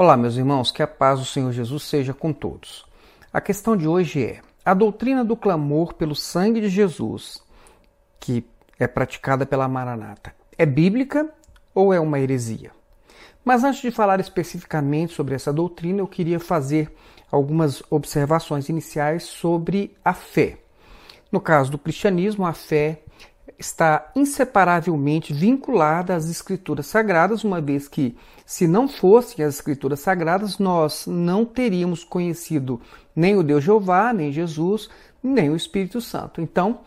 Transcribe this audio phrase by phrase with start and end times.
[0.00, 2.86] Olá, meus irmãos, que a paz do Senhor Jesus seja com todos.
[3.32, 7.42] A questão de hoje é: a doutrina do clamor pelo sangue de Jesus,
[8.20, 8.46] que
[8.78, 11.28] é praticada pela Maranata, é bíblica
[11.74, 12.70] ou é uma heresia?
[13.44, 16.94] Mas antes de falar especificamente sobre essa doutrina, eu queria fazer
[17.28, 20.58] algumas observações iniciais sobre a fé.
[21.32, 23.02] No caso do cristianismo, a fé
[23.58, 30.58] está inseparavelmente vinculada às Escrituras Sagradas, uma vez que, se não fossem as Escrituras Sagradas,
[30.58, 32.80] nós não teríamos conhecido
[33.14, 34.88] nem o Deus Jeová, nem Jesus,
[35.22, 36.40] nem o Espírito Santo.
[36.40, 36.80] Então,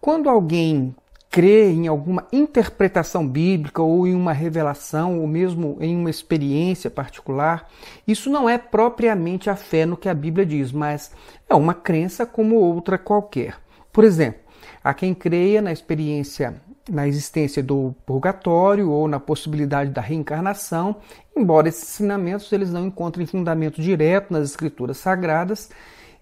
[0.00, 0.94] quando alguém
[1.28, 7.68] crê em alguma interpretação bíblica ou em uma revelação ou mesmo em uma experiência particular,
[8.06, 11.10] isso não é propriamente a fé no que a Bíblia diz, mas
[11.46, 13.58] é uma crença como outra qualquer.
[13.92, 14.45] Por exemplo,
[14.86, 20.98] há quem creia na experiência, na existência do purgatório ou na possibilidade da reencarnação,
[21.36, 25.70] embora esses ensinamentos eles não encontrem fundamento direto nas escrituras sagradas,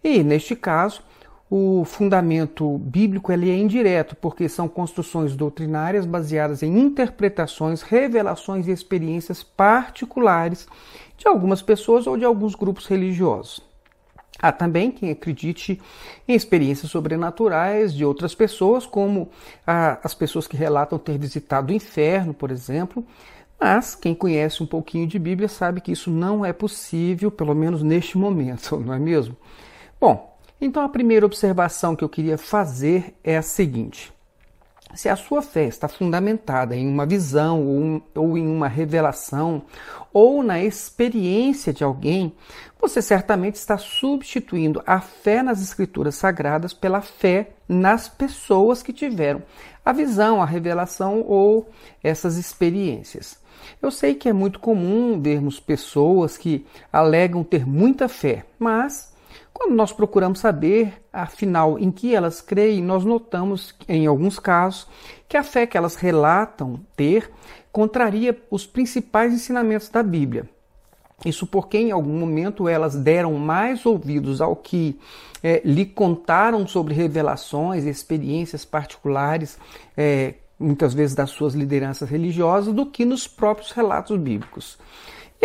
[0.03, 1.03] e neste caso,
[1.51, 8.71] o fundamento bíblico ele é indireto, porque são construções doutrinárias baseadas em interpretações, revelações e
[8.71, 10.67] experiências particulares
[11.19, 13.74] de algumas pessoas ou de alguns grupos religiosos.
[14.41, 15.81] Há também quem acredite
[16.27, 19.31] em experiências sobrenaturais de outras pessoas, como
[19.67, 23.05] as pessoas que relatam ter visitado o inferno, por exemplo.
[23.59, 27.83] Mas quem conhece um pouquinho de Bíblia sabe que isso não é possível, pelo menos
[27.83, 29.37] neste momento, não é mesmo?
[30.01, 34.13] Bom, então a primeira observação que eu queria fazer é a seguinte:
[34.95, 39.63] se a sua fé está fundamentada em uma visão ou, um, ou, em uma revelação
[40.13, 42.33] ou na experiência de alguém,
[42.81, 49.43] você certamente está substituindo a fé nas Escrituras Sagradas pela fé nas pessoas que tiveram
[49.85, 51.69] a visão, a revelação ou
[52.03, 53.39] essas experiências.
[53.81, 59.14] Eu sei que é muito comum vermos pessoas que alegam ter muita fé, mas
[59.55, 64.89] quando nós procuramos saber, afinal, em que elas creem, nós notamos, em alguns casos,
[65.29, 67.31] que a fé que elas relatam ter
[67.71, 70.49] contraria os principais ensinamentos da Bíblia.
[71.25, 74.99] Isso porque em algum momento elas deram mais ouvidos ao que
[75.43, 79.57] é, lhe contaram sobre revelações, experiências particulares,
[79.97, 84.79] é, muitas vezes das suas lideranças religiosas, do que nos próprios relatos bíblicos.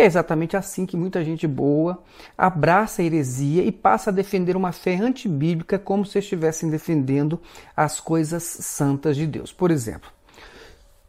[0.00, 2.02] É exatamente assim que muita gente boa
[2.36, 7.38] abraça a heresia e passa a defender uma fé antibíblica como se estivessem defendendo
[7.76, 9.52] as coisas santas de Deus.
[9.52, 10.10] Por exemplo,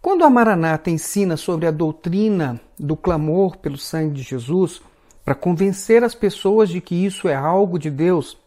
[0.02, 4.82] quando a Maranata ensina sobre a doutrina do clamor pelo sangue de Jesus,
[5.24, 8.38] para convencer as pessoas de que isso é algo de Deus,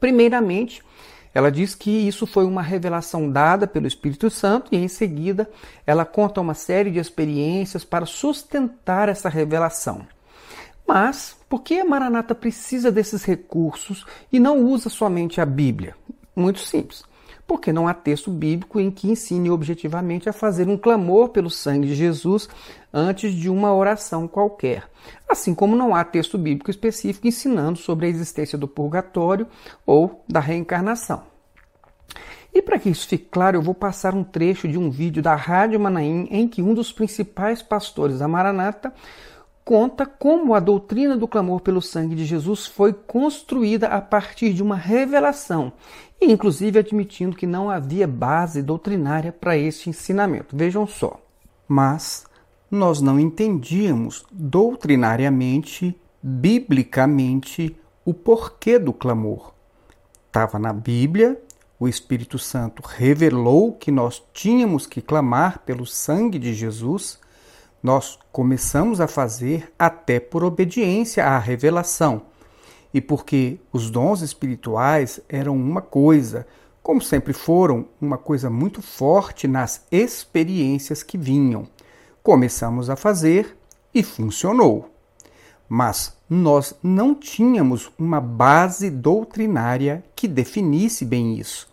[0.00, 0.82] primeiramente,
[1.34, 5.48] ela diz que isso foi uma revelação dada pelo Espírito Santo e em seguida
[5.86, 10.06] ela conta uma série de experiências para sustentar essa revelação.
[10.86, 15.94] Mas por que a Maranata precisa desses recursos e não usa somente a Bíblia?
[16.34, 17.04] Muito simples.
[17.46, 21.88] Porque não há texto bíblico em que ensine objetivamente a fazer um clamor pelo sangue
[21.88, 22.48] de Jesus
[22.92, 24.84] antes de uma oração qualquer.
[25.28, 29.46] Assim como não há texto bíblico específico ensinando sobre a existência do purgatório
[29.86, 31.22] ou da reencarnação.
[32.52, 35.36] E para que isso fique claro, eu vou passar um trecho de um vídeo da
[35.36, 38.92] Rádio Manaim em que um dos principais pastores da Maranata
[39.64, 44.64] conta como a doutrina do clamor pelo sangue de Jesus foi construída a partir de
[44.64, 45.72] uma revelação,
[46.20, 50.56] inclusive admitindo que não havia base doutrinária para este ensinamento.
[50.56, 51.20] Vejam só.
[51.68, 52.26] Mas
[52.70, 59.52] nós não entendíamos doutrinariamente, biblicamente, o porquê do clamor.
[60.28, 61.40] Estava na Bíblia,
[61.80, 67.18] o Espírito Santo revelou que nós tínhamos que clamar pelo sangue de Jesus,
[67.82, 72.22] nós começamos a fazer até por obediência à revelação.
[72.94, 76.46] E porque os dons espirituais eram uma coisa,
[76.82, 81.66] como sempre foram, uma coisa muito forte nas experiências que vinham
[82.22, 83.56] começamos a fazer
[83.94, 84.90] e funcionou.
[85.68, 91.68] Mas nós não tínhamos uma base doutrinária que definisse bem isso.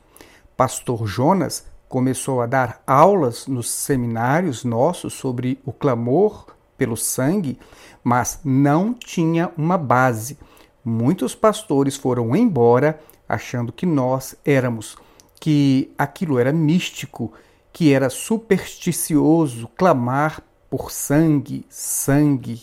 [0.55, 6.47] Pastor Jonas começou a dar aulas nos seminários nossos sobre o clamor
[6.77, 7.57] pelo sangue,
[8.03, 10.38] mas não tinha uma base.
[10.83, 14.97] Muitos pastores foram embora achando que nós éramos,
[15.39, 17.33] que aquilo era místico,
[17.72, 22.62] que era supersticioso clamar por sangue, sangue.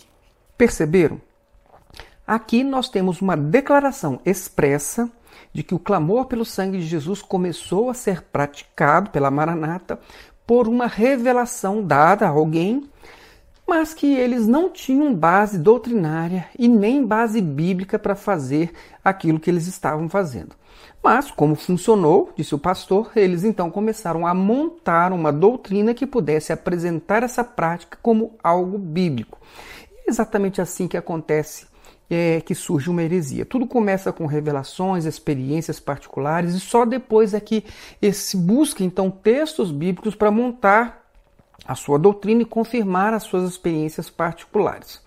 [0.57, 1.21] Perceberam?
[2.27, 5.11] Aqui nós temos uma declaração expressa
[5.53, 9.99] de que o clamor pelo sangue de Jesus começou a ser praticado pela Maranata
[10.47, 12.89] por uma revelação dada a alguém
[13.67, 18.73] mas que eles não tinham base doutrinária e nem base bíblica para fazer
[19.03, 20.55] aquilo que eles estavam fazendo.
[21.05, 26.51] Mas, como funcionou, disse o pastor, eles então começaram a montar uma doutrina que pudesse
[26.51, 29.39] apresentar essa prática como algo bíblico.
[30.07, 31.67] É exatamente assim que acontece
[32.09, 33.45] é que surge uma heresia.
[33.45, 37.65] Tudo começa com revelações, experiências particulares e só depois é que
[38.13, 41.05] se busca então textos bíblicos para montar
[41.67, 45.04] a sua doutrina e confirmar as suas experiências particulares.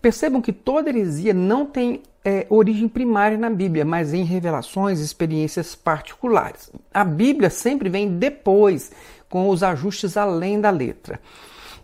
[0.00, 5.74] Percebam que toda heresia não tem é, origem primária na Bíblia, mas em revelações, experiências
[5.74, 6.70] particulares.
[6.92, 8.90] A Bíblia sempre vem depois,
[9.28, 11.20] com os ajustes além da letra.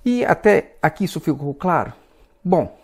[0.05, 1.93] E até aqui isso ficou claro?
[2.44, 2.79] Bom,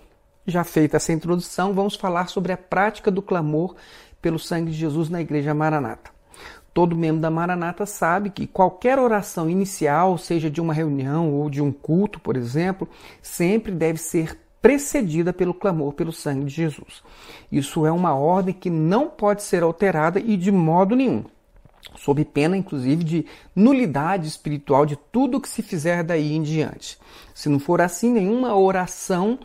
[0.47, 3.77] já feita essa introdução, vamos falar sobre a prática do clamor
[4.21, 6.11] pelo sangue de Jesus na Igreja Maranata.
[6.75, 11.61] Todo membro da Maranata sabe que qualquer oração inicial, seja de uma reunião ou de
[11.61, 12.89] um culto, por exemplo,
[13.21, 17.03] sempre deve ser precedida pelo clamor pelo sangue de Jesus.
[17.50, 21.25] Isso é uma ordem que não pode ser alterada e de modo nenhum,
[21.97, 23.26] sob pena inclusive de
[23.56, 26.97] nulidade espiritual de tudo que se fizer daí em diante.
[27.35, 29.37] Se não for assim, nenhuma oração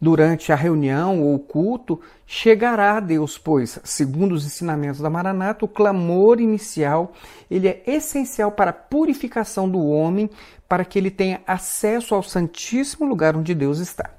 [0.00, 5.64] durante a reunião ou o culto, chegará a Deus, pois, segundo os ensinamentos da Maranata,
[5.64, 7.14] o clamor inicial
[7.50, 10.30] ele é essencial para a purificação do homem,
[10.68, 14.17] para que ele tenha acesso ao santíssimo lugar onde Deus está.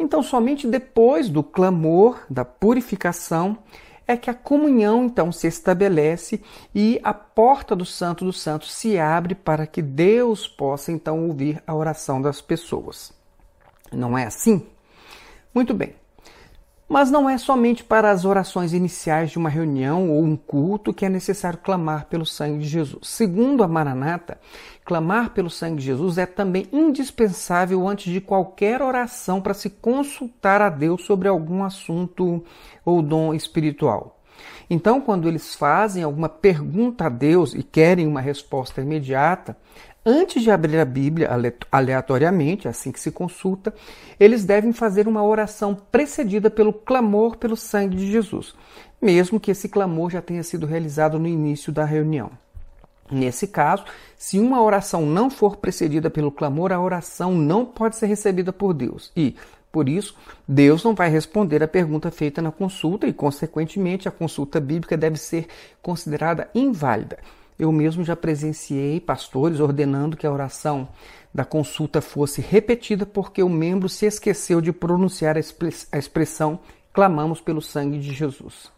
[0.00, 3.58] Então, somente depois do clamor, da purificação,
[4.06, 6.42] é que a comunhão então se estabelece
[6.74, 11.62] e a porta do Santo dos Santos se abre para que Deus possa então ouvir
[11.66, 13.12] a oração das pessoas.
[13.92, 14.66] Não é assim?
[15.54, 15.94] Muito bem.
[16.90, 21.06] Mas não é somente para as orações iniciais de uma reunião ou um culto que
[21.06, 23.06] é necessário clamar pelo sangue de Jesus.
[23.08, 24.40] Segundo a Maranata,
[24.84, 30.60] clamar pelo sangue de Jesus é também indispensável antes de qualquer oração para se consultar
[30.60, 32.42] a Deus sobre algum assunto
[32.84, 34.20] ou dom espiritual.
[34.68, 39.56] Então, quando eles fazem alguma pergunta a Deus e querem uma resposta imediata,
[40.04, 41.28] Antes de abrir a Bíblia
[41.70, 43.74] aleatoriamente, assim que se consulta,
[44.18, 48.54] eles devem fazer uma oração precedida pelo clamor pelo sangue de Jesus,
[49.00, 52.30] mesmo que esse clamor já tenha sido realizado no início da reunião.
[53.10, 53.84] Nesse caso,
[54.16, 58.72] se uma oração não for precedida pelo clamor, a oração não pode ser recebida por
[58.72, 59.12] Deus.
[59.14, 59.36] E,
[59.70, 60.16] por isso,
[60.48, 65.18] Deus não vai responder a pergunta feita na consulta e, consequentemente, a consulta bíblica deve
[65.18, 65.46] ser
[65.82, 67.18] considerada inválida.
[67.60, 70.88] Eu mesmo já presenciei pastores ordenando que a oração
[71.32, 76.58] da consulta fosse repetida porque o membro se esqueceu de pronunciar a expressão
[76.90, 78.72] clamamos pelo sangue de Jesus.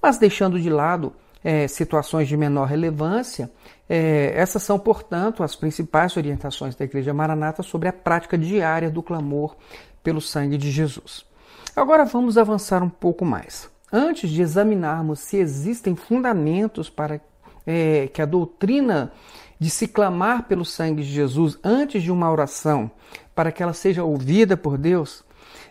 [0.00, 3.50] Mas deixando de lado é, situações de menor relevância,
[3.88, 9.02] é, essas são, portanto, as principais orientações da Igreja Maranata sobre a prática diária do
[9.02, 9.56] clamor
[10.00, 11.26] pelo sangue de Jesus.
[11.74, 13.68] Agora vamos avançar um pouco mais.
[13.92, 17.20] Antes de examinarmos se existem fundamentos para
[17.66, 19.12] é, que a doutrina
[19.58, 22.90] de se clamar pelo sangue de Jesus antes de uma oração,
[23.34, 25.24] para que ela seja ouvida por Deus,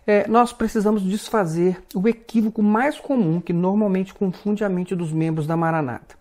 [0.07, 5.45] é, nós precisamos desfazer o equívoco mais comum que normalmente confunde a mente dos membros
[5.45, 6.15] da Maranata.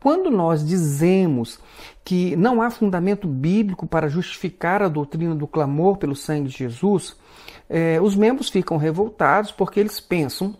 [0.00, 1.58] Quando nós dizemos
[2.04, 7.16] que não há fundamento bíblico para justificar a doutrina do clamor pelo sangue de Jesus,
[7.68, 10.56] é, os membros ficam revoltados porque eles pensam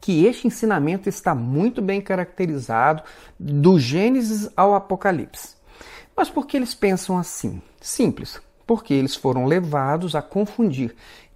[0.00, 3.02] que este ensinamento está muito bem caracterizado
[3.38, 5.56] do Gênesis ao Apocalipse.
[6.16, 7.60] Mas por que eles pensam assim?
[7.80, 10.94] Simples, porque eles foram levados a confundir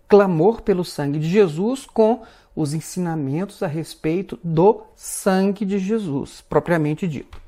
[0.09, 2.23] clamor pelo sangue de Jesus com
[2.55, 7.40] os ensinamentos a respeito do sangue de Jesus, propriamente dito.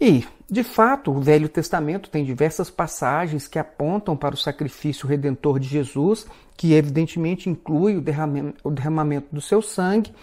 [0.00, 5.58] E, de fato, o Velho Testamento tem diversas passagens que apontam para o sacrifício redentor
[5.58, 6.24] de Jesus,
[6.56, 10.14] que evidentemente inclui o derramamento do seu sangue,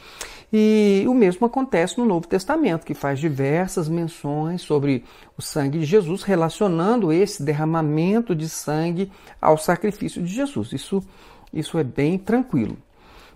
[0.51, 5.03] e o mesmo acontece no Novo Testamento, que faz diversas menções sobre
[5.38, 9.12] o sangue de Jesus, relacionando esse derramamento de sangue
[9.42, 10.72] ao sacrifício de Jesus.
[10.72, 11.03] Isso,
[11.51, 12.77] isso é bem tranquilo.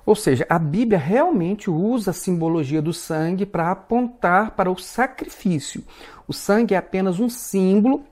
[0.08, 5.84] Ou seja, a Bíblia realmente usa a simbologia do sangue para apontar para o sacrifício.
[6.26, 8.06] O sangue é apenas um símbolo,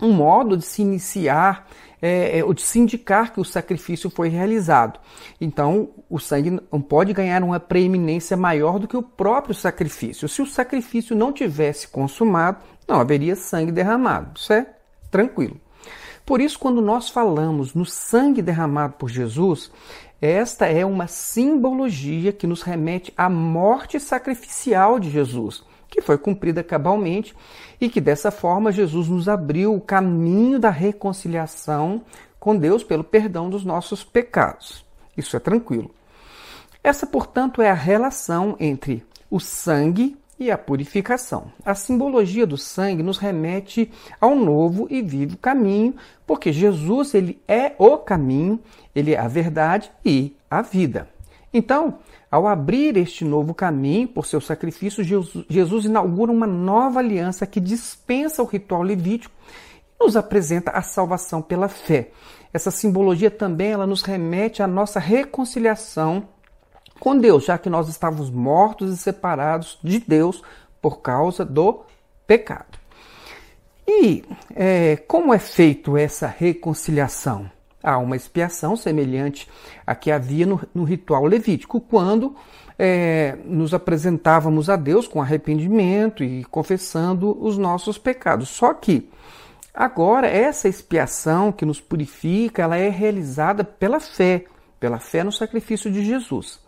[0.00, 1.68] um modo de se iniciar
[2.00, 4.98] é, é, ou de se indicar que o sacrifício foi realizado.
[5.38, 10.26] Então, o sangue não pode ganhar uma preeminência maior do que o próprio sacrifício.
[10.30, 14.40] Se o sacrifício não tivesse consumado, não haveria sangue derramado.
[14.40, 14.66] Isso é
[15.10, 15.60] tranquilo.
[16.26, 19.70] Por isso, quando nós falamos no sangue derramado por Jesus,
[20.20, 26.64] esta é uma simbologia que nos remete à morte sacrificial de Jesus, que foi cumprida
[26.64, 27.34] cabalmente
[27.80, 32.02] e que dessa forma Jesus nos abriu o caminho da reconciliação
[32.40, 34.84] com Deus pelo perdão dos nossos pecados.
[35.16, 35.90] Isso é tranquilo.
[36.82, 41.50] Essa, portanto, é a relação entre o sangue e a purificação.
[41.64, 43.90] A simbologia do sangue nos remete
[44.20, 45.94] ao novo e vivo caminho,
[46.26, 48.60] porque Jesus ele é o caminho,
[48.94, 51.08] ele é a verdade e a vida.
[51.52, 51.98] Então,
[52.30, 55.02] ao abrir este novo caminho por seu sacrifício,
[55.48, 59.34] Jesus inaugura uma nova aliança que dispensa o ritual levítico
[59.98, 62.10] e nos apresenta a salvação pela fé.
[62.52, 66.28] Essa simbologia também ela nos remete à nossa reconciliação
[67.00, 70.42] com Deus, já que nós estávamos mortos e separados de Deus
[70.80, 71.82] por causa do
[72.26, 72.78] pecado.
[73.86, 74.24] E
[74.54, 77.50] é, como é feito essa reconciliação?
[77.82, 79.48] Há uma expiação semelhante
[79.86, 82.34] à que havia no, no ritual levítico, quando
[82.76, 88.48] é, nos apresentávamos a Deus com arrependimento e confessando os nossos pecados.
[88.48, 89.08] Só que
[89.72, 94.44] agora essa expiação que nos purifica, ela é realizada pela fé,
[94.80, 96.65] pela fé no sacrifício de Jesus.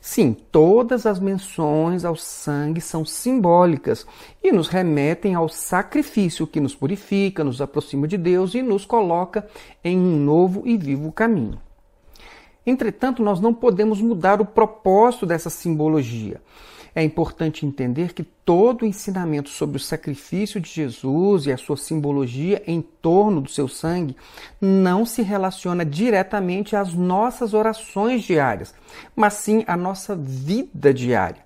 [0.00, 4.06] Sim, todas as menções ao sangue são simbólicas
[4.42, 9.46] e nos remetem ao sacrifício que nos purifica, nos aproxima de Deus e nos coloca
[9.82, 11.60] em um novo e vivo caminho.
[12.66, 16.40] Entretanto, nós não podemos mudar o propósito dessa simbologia.
[16.96, 21.76] É importante entender que todo o ensinamento sobre o sacrifício de Jesus e a sua
[21.76, 24.16] simbologia em torno do seu sangue
[24.58, 28.74] não se relaciona diretamente às nossas orações diárias,
[29.14, 31.44] mas sim à nossa vida diária,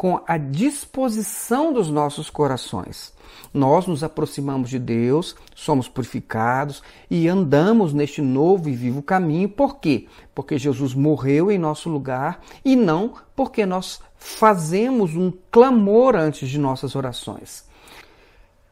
[0.00, 3.12] com a disposição dos nossos corações.
[3.52, 9.46] Nós nos aproximamos de Deus, somos purificados e andamos neste novo e vivo caminho.
[9.46, 10.06] Por quê?
[10.34, 16.58] Porque Jesus morreu em nosso lugar e não porque nós fazemos um clamor antes de
[16.58, 17.66] nossas orações.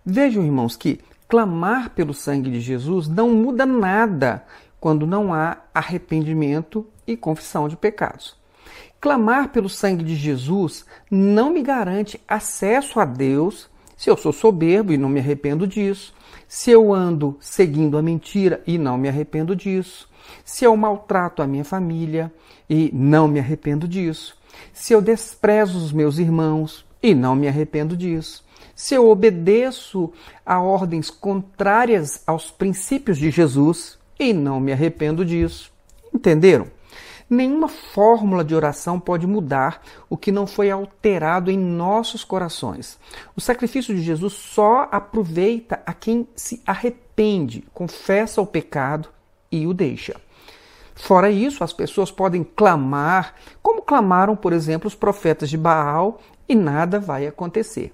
[0.06, 4.46] Vejam, irmãos, que clamar pelo sangue de Jesus não muda nada
[4.80, 8.37] quando não há arrependimento e confissão de pecados.
[9.00, 14.92] Clamar pelo sangue de Jesus não me garante acesso a Deus se eu sou soberbo
[14.92, 16.14] e não me arrependo disso,
[16.46, 20.08] se eu ando seguindo a mentira e não me arrependo disso,
[20.44, 22.32] se eu maltrato a minha família
[22.70, 24.36] e não me arrependo disso,
[24.72, 30.12] se eu desprezo os meus irmãos e não me arrependo disso, se eu obedeço
[30.46, 35.72] a ordens contrárias aos princípios de Jesus e não me arrependo disso.
[36.14, 36.77] Entenderam?
[37.30, 42.98] Nenhuma fórmula de oração pode mudar o que não foi alterado em nossos corações.
[43.36, 49.10] O sacrifício de Jesus só aproveita a quem se arrepende, confessa o pecado
[49.52, 50.18] e o deixa.
[50.94, 56.54] Fora isso, as pessoas podem clamar, como clamaram, por exemplo, os profetas de Baal, e
[56.54, 57.92] nada vai acontecer.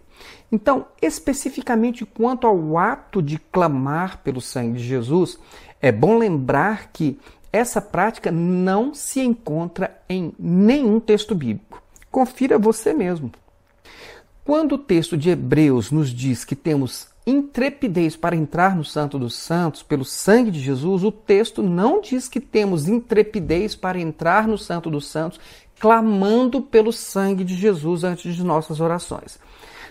[0.50, 5.38] Então, especificamente quanto ao ato de clamar pelo sangue de Jesus,
[5.82, 7.18] é bom lembrar que
[7.54, 11.80] essa prática não se encontra em nenhum texto bíblico.
[12.10, 13.30] Confira você mesmo.
[14.44, 19.36] Quando o texto de Hebreus nos diz que temos intrepidez para entrar no Santo dos
[19.36, 24.58] Santos pelo sangue de Jesus, o texto não diz que temos intrepidez para entrar no
[24.58, 25.38] Santo dos Santos
[25.78, 29.38] clamando pelo sangue de Jesus antes de nossas orações.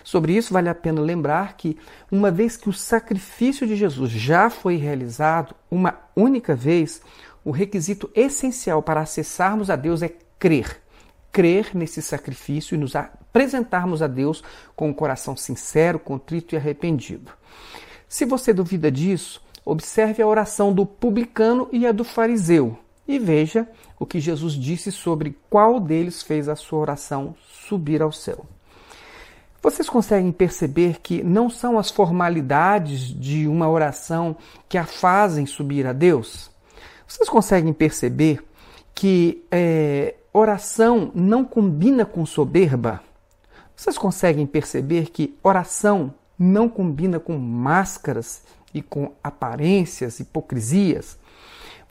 [0.04, 1.78] Sobre isso, vale a pena lembrar que,
[2.12, 7.00] uma vez que o sacrifício de Jesus já foi realizado uma única vez,
[7.44, 10.80] o requisito essencial para acessarmos a Deus é crer.
[11.30, 14.42] Crer nesse sacrifício e nos apresentarmos a Deus
[14.74, 17.32] com um coração sincero, contrito e arrependido.
[18.08, 23.68] Se você duvida disso, observe a oração do publicano e a do fariseu e veja
[23.98, 28.46] o que Jesus disse sobre qual deles fez a sua oração subir ao céu.
[29.62, 34.36] Vocês conseguem perceber que não são as formalidades de uma oração
[34.68, 36.50] que a fazem subir a Deus?
[37.06, 38.44] Vocês conseguem perceber
[38.94, 43.00] que é, oração não combina com soberba?
[43.76, 48.42] Vocês conseguem perceber que oração não combina com máscaras
[48.72, 51.18] e com aparências, hipocrisias?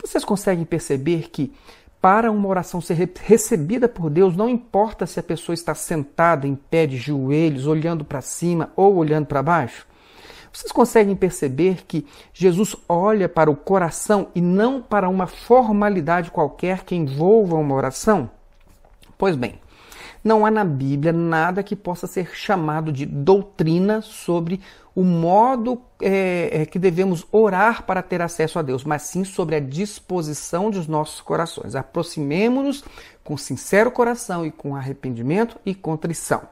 [0.01, 1.53] Vocês conseguem perceber que
[2.01, 6.53] para uma oração ser recebida por Deus, não importa se a pessoa está sentada em
[6.53, 9.88] pé de joelhos, olhando para cima ou olhando para baixo?
[10.53, 16.83] Vocês conseguem perceber que Jesus olha para o coração e não para uma formalidade qualquer
[16.83, 18.29] que envolva uma oração?
[19.17, 19.60] Pois bem,
[20.24, 24.62] não há na Bíblia nada que possa ser chamado de doutrina sobre
[24.95, 29.55] o modo é, é, que devemos orar para ter acesso a Deus, mas sim sobre
[29.55, 31.75] a disposição dos nossos corações.
[31.75, 32.83] Aproximemo-nos
[33.24, 36.43] com sincero coração e com arrependimento e contrição.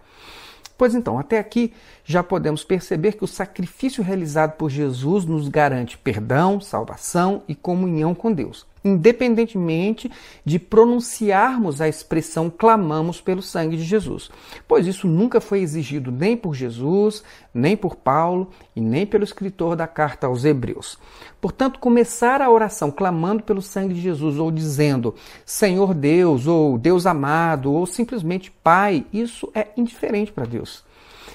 [0.82, 1.72] Pois então, até aqui
[2.04, 8.16] já podemos perceber que o sacrifício realizado por Jesus nos garante perdão, salvação e comunhão
[8.16, 10.12] com Deus independentemente
[10.44, 14.30] de pronunciarmos a expressão clamamos pelo sangue de Jesus,
[14.68, 17.24] pois isso nunca foi exigido nem por Jesus,
[17.54, 20.98] nem por Paulo e nem pelo escritor da carta aos Hebreus.
[21.40, 27.06] Portanto, começar a oração clamando pelo sangue de Jesus ou dizendo Senhor Deus ou Deus
[27.06, 30.84] amado ou simplesmente Pai, isso é indiferente para Deus.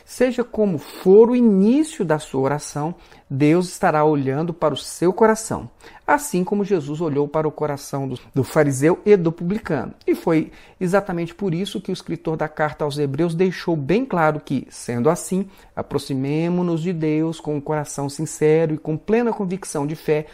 [0.08, 2.94] Seja como for o início da sua oração,
[3.28, 5.68] Deus estará olhando para o seu coração,
[6.06, 9.92] assim como Jesus olhou para o coração do, do fariseu e do publicano.
[10.06, 14.38] E foi exatamente por isso que o escritor da carta aos Hebreus deixou bem claro
[14.38, 19.96] que, sendo assim, aproximemo-nos de Deus com um coração sincero e com plena convicção de
[19.96, 20.26] fé,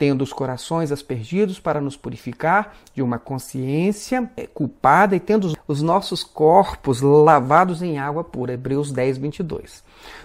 [0.00, 5.82] tendo os corações aspergidos para nos purificar de uma consciência é, culpada e tendo os
[5.82, 8.54] nossos corpos lavados em água pura.
[8.54, 9.84] Hebreus 10, 22.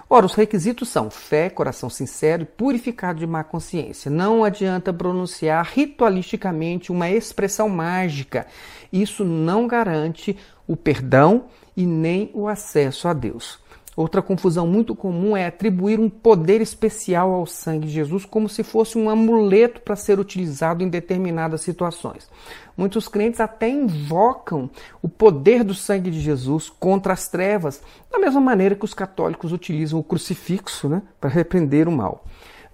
[0.09, 4.09] Ora, os requisitos são fé, coração sincero e purificado de má consciência.
[4.09, 8.47] Não adianta pronunciar ritualisticamente uma expressão mágica.
[8.93, 13.59] Isso não garante o perdão e nem o acesso a Deus.
[13.95, 18.61] Outra confusão muito comum é atribuir um poder especial ao sangue de Jesus como se
[18.61, 22.29] fosse um amuleto para ser utilizado em determinadas situações.
[22.75, 24.69] Muitos crentes até invocam
[25.01, 29.53] o poder do sangue de Jesus contra as trevas, da mesma maneira que os católicos
[29.53, 32.25] utilizam o crucifixo né, para repreender o mal.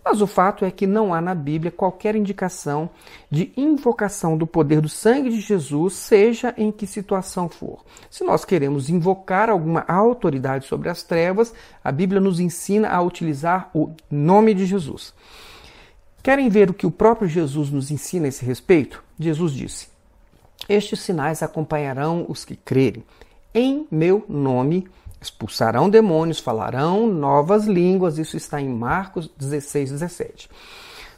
[0.04, 2.90] Mas o fato é que não há na Bíblia qualquer indicação
[3.30, 7.86] de invocação do poder do sangue de Jesus, seja em que situação for.
[8.10, 11.54] Se nós queremos invocar alguma autoridade sobre as trevas,
[11.84, 15.14] a Bíblia nos ensina a utilizar o nome de Jesus.
[16.24, 19.04] Querem ver o que o próprio Jesus nos ensina a esse respeito?
[19.20, 19.88] Jesus disse:
[20.68, 23.04] Estes sinais acompanharão os que crerem.
[23.54, 24.88] Em meu nome
[25.22, 30.50] expulsarão demônios, falarão novas línguas, isso está em Marcos 16, 17.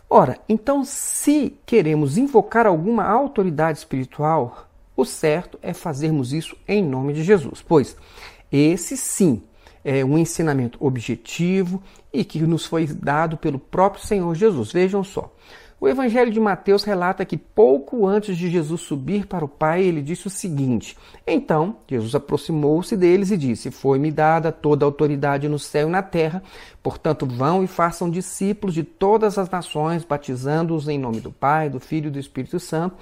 [0.09, 7.13] Ora, então, se queremos invocar alguma autoridade espiritual, o certo é fazermos isso em nome
[7.13, 7.95] de Jesus, pois
[8.51, 9.41] esse sim
[9.83, 14.71] é um ensinamento objetivo e que nos foi dado pelo próprio Senhor Jesus.
[14.71, 15.33] Vejam só.
[15.83, 20.01] O Evangelho de Mateus relata que pouco antes de Jesus subir para o Pai, ele
[20.01, 25.59] disse o seguinte: Então Jesus aproximou-se deles e disse: Foi-me dada toda a autoridade no
[25.59, 26.41] céu e na terra,
[26.81, 31.81] portanto, vão e façam discípulos de todas as nações, batizando-os em nome do Pai, do
[31.81, 32.95] Filho e do Espírito Santo,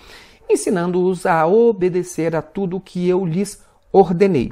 [0.49, 3.63] ensinando-os a obedecer a tudo o que eu lhes
[3.93, 4.51] ordenei.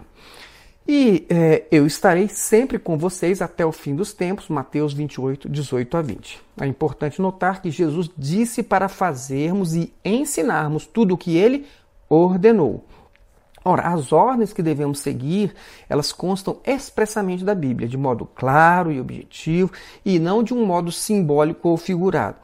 [0.91, 5.97] E é, eu estarei sempre com vocês até o fim dos tempos, Mateus 28, 18
[5.97, 6.41] a 20.
[6.60, 11.67] É importante notar que Jesus disse para fazermos e ensinarmos tudo o que ele
[12.10, 12.84] ordenou.
[13.63, 15.54] Ora, as ordens que devemos seguir,
[15.89, 19.72] elas constam expressamente da Bíblia, de modo claro e objetivo,
[20.06, 22.38] e não de um modo simbólico ou figurado.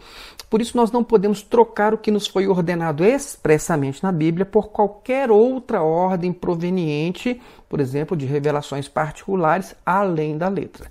[0.50, 4.70] Por isso, nós não podemos trocar o que nos foi ordenado expressamente na Bíblia por
[4.70, 10.90] qualquer outra ordem proveniente, por exemplo, de revelações particulares além da letra.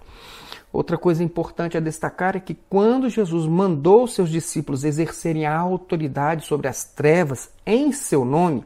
[0.72, 6.44] Outra coisa importante a destacar é que quando Jesus mandou seus discípulos exercerem a autoridade
[6.44, 8.64] sobre as trevas em seu nome,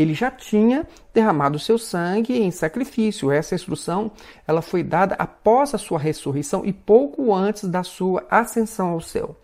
[0.00, 3.30] ele já tinha derramado seu sangue em sacrifício.
[3.30, 4.10] Essa instrução
[4.46, 9.36] ela foi dada após a sua ressurreição e pouco antes da sua ascensão ao céu.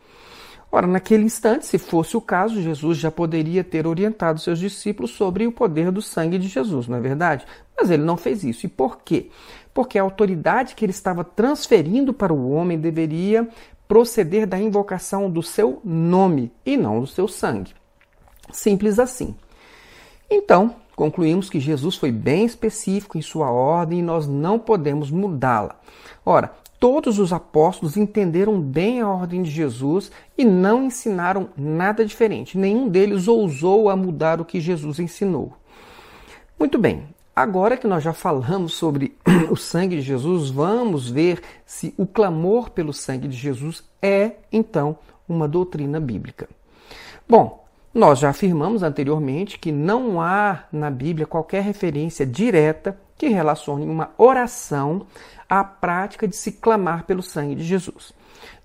[0.71, 5.47] Ora, naquele instante, se fosse o caso, Jesus já poderia ter orientado seus discípulos sobre
[5.47, 7.47] o poder do sangue de Jesus, não é verdade?
[7.79, 8.67] Mas ele não fez isso.
[8.67, 9.31] E por quê?
[9.73, 13.49] Porque a autoridade que ele estava transferindo para o homem deveria
[13.87, 17.73] proceder da invocação do seu nome e não do seu sangue.
[18.51, 19.35] Simples assim.
[20.37, 25.77] Então, concluímos que Jesus foi bem específico em sua ordem e nós não podemos mudá-la.
[26.27, 32.59] Ora, todos os apóstolos entenderam bem a ordem de Jesus e não ensinaram nada diferente.
[32.59, 35.53] Nenhum deles ousou a mudar o que Jesus ensinou.
[36.59, 39.16] Muito bem, agora que nós já falamos sobre
[39.49, 44.99] o sangue de Jesus, vamos ver se o clamor pelo sangue de Jesus é, então,
[45.29, 46.49] uma doutrina bíblica.
[47.29, 47.63] Bom,
[47.94, 54.11] nós já afirmamos anteriormente que não há na Bíblia qualquer referência direta que relacione uma
[54.18, 55.07] oração
[55.48, 58.12] à prática de se clamar pelo sangue de Jesus.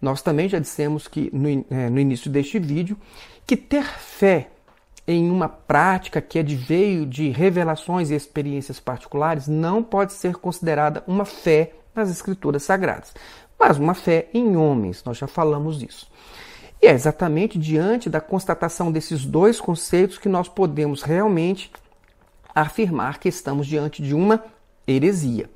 [0.01, 2.97] Nós também já dissemos que no, é, no início deste vídeo
[3.45, 4.49] que ter fé
[5.07, 11.25] em uma prática que adveio de revelações e experiências particulares não pode ser considerada uma
[11.25, 13.13] fé nas escrituras sagradas,
[13.59, 15.03] mas uma fé em homens.
[15.03, 16.09] Nós já falamos disso.
[16.81, 21.71] E é exatamente diante da constatação desses dois conceitos que nós podemos realmente
[22.55, 24.43] afirmar que estamos diante de uma
[24.87, 25.49] heresia.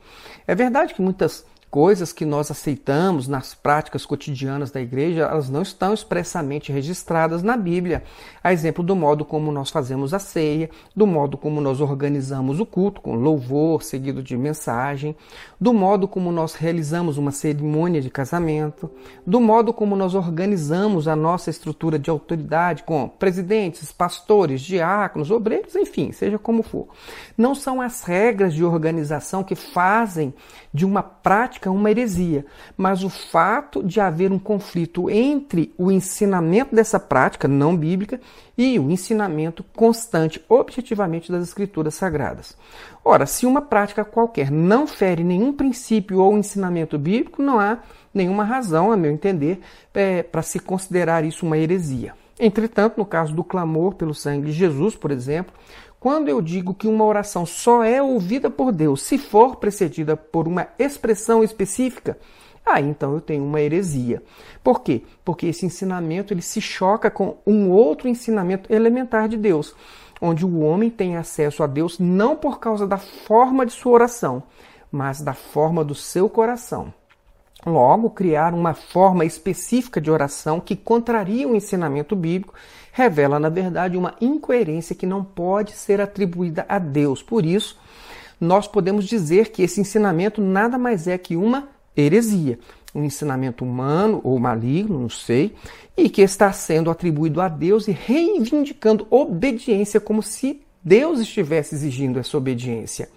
[0.45, 5.63] É verdade que muitas coisas que nós aceitamos nas práticas cotidianas da igreja, elas não
[5.63, 8.03] estão expressamente registradas na Bíblia.
[8.43, 12.65] A exemplo do modo como nós fazemos a ceia, do modo como nós organizamos o
[12.67, 15.15] culto, com louvor seguido de mensagem,
[15.59, 18.88] do modo como nós realizamos uma cerimônia de casamento,
[19.25, 25.75] do modo como nós organizamos a nossa estrutura de autoridade com presidentes, pastores, diáconos, obreiros,
[25.75, 26.89] enfim, seja como for.
[27.36, 30.36] Não são as regras de organização que fazem
[30.71, 32.45] de uma prática prática uma heresia,
[32.76, 38.19] mas o fato de haver um conflito entre o ensinamento dessa prática não bíblica
[38.58, 42.58] e o ensinamento constante, objetivamente, das Escrituras Sagradas.
[43.04, 47.80] Ora, se uma prática qualquer não fere nenhum princípio ou ensinamento bíblico, não há
[48.13, 49.62] nenhuma razão, a meu entender,
[49.93, 52.13] é, para se considerar isso uma heresia.
[52.39, 55.54] Entretanto, no caso do clamor pelo sangue de Jesus, por exemplo,
[56.03, 60.49] quando eu digo que uma oração só é ouvida por Deus se for precedida por
[60.49, 62.17] uma expressão específica,
[62.65, 64.21] ah, então eu tenho uma heresia.
[64.61, 65.03] Por quê?
[65.23, 69.73] Porque esse ensinamento ele se choca com um outro ensinamento elementar de Deus,
[70.19, 74.43] onde o homem tem acesso a Deus não por causa da forma de sua oração,
[74.91, 76.93] mas da forma do seu coração.
[77.65, 82.53] Logo, criar uma forma específica de oração que contraria o ensinamento bíblico
[82.95, 87.23] revela, na verdade, uma incoerência que não pode ser atribuída a Deus.
[87.23, 87.75] Por isso,
[88.39, 92.60] nós podemos dizer que esse ensinamento nada mais é que uma heresia,
[92.93, 95.56] um ensinamento humano ou maligno, não sei,
[95.97, 102.19] e que está sendo atribuído a Deus e reivindicando obediência como se Deus estivesse exigindo
[102.19, 103.10] essa obediência.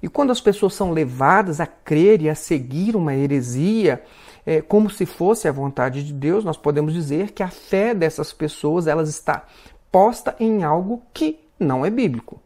[0.00, 4.00] E quando as pessoas são levadas a crer e a seguir uma heresia,
[4.46, 8.32] é, como se fosse a vontade de Deus, nós podemos dizer que a fé dessas
[8.32, 9.44] pessoas elas está
[9.90, 12.40] posta em algo que não é bíblico.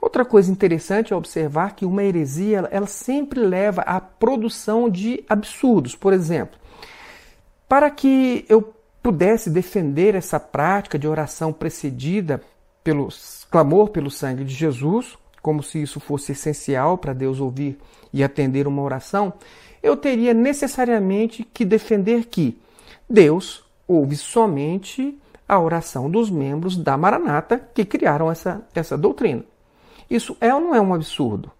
[0.00, 5.94] Outra coisa interessante é observar que uma heresia ela sempre leva à produção de absurdos.
[5.94, 6.58] Por exemplo,
[7.68, 12.40] para que eu pudesse defender essa prática de oração precedida
[12.82, 13.08] pelo
[13.50, 17.78] clamor pelo sangue de Jesus, como se isso fosse essencial para Deus ouvir
[18.12, 19.32] e atender uma oração,
[19.84, 22.58] eu teria necessariamente que defender que
[23.08, 25.16] Deus ouve somente
[25.46, 29.44] a oração dos membros da Maranata que criaram essa, essa doutrina.
[30.08, 31.50] Isso é ou não é um absurdo?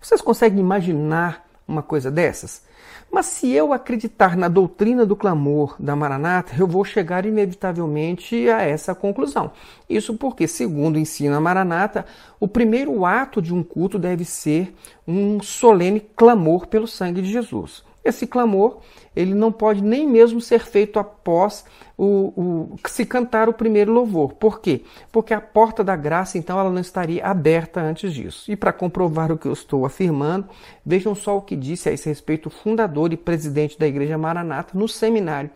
[0.00, 2.64] Vocês conseguem imaginar uma coisa dessas?
[3.12, 8.62] Mas se eu acreditar na doutrina do clamor da Maranata, eu vou chegar inevitavelmente a
[8.62, 9.50] essa conclusão.
[9.86, 12.06] Isso porque, segundo ensina a Maranata,
[12.40, 14.74] o primeiro ato de um culto deve ser
[15.06, 17.84] um solene clamor pelo sangue de Jesus.
[18.04, 18.80] Esse clamor
[19.14, 21.64] ele não pode nem mesmo ser feito após
[21.96, 24.32] o, o, se cantar o primeiro louvor.
[24.34, 24.82] Por quê?
[25.10, 28.50] Porque a porta da graça, então, ela não estaria aberta antes disso.
[28.50, 30.48] E para comprovar o que eu estou afirmando,
[30.84, 34.76] vejam só o que disse a esse respeito o fundador e presidente da Igreja Maranata
[34.76, 35.50] no seminário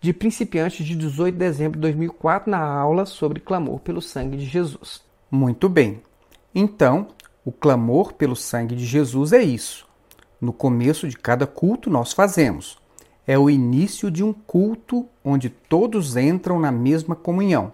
[0.00, 4.44] de principiantes de 18 de dezembro de 2004 na aula sobre clamor pelo sangue de
[4.44, 5.02] Jesus.
[5.30, 6.02] Muito bem.
[6.54, 7.08] Então,
[7.44, 9.91] o clamor pelo sangue de Jesus é isso
[10.42, 12.76] no começo de cada culto nós fazemos.
[13.24, 17.72] É o início de um culto onde todos entram na mesma comunhão.